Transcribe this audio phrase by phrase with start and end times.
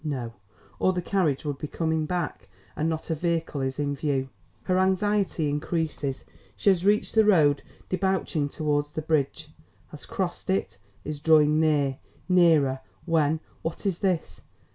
[0.03, 0.33] No,
[0.79, 4.29] or the carriage would be coming back, and not a vehicle is in view.
[4.63, 6.25] Her anxiety increases.
[6.55, 9.49] She has reached the road debouching towards the bridge
[9.91, 14.41] has crossed it is drawing near nearer when, what is this?